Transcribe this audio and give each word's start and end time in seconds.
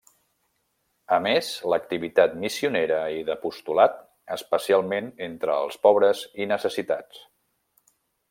A 1.17 1.17
més, 1.25 1.49
l'activitat 1.73 2.33
missionera 2.45 3.01
i 3.17 3.19
d'apostolat, 3.27 4.01
especialment 4.37 5.13
entre 5.27 5.59
els 5.67 5.77
pobres 5.85 6.23
i 6.45 6.49
necessitats. 6.55 7.21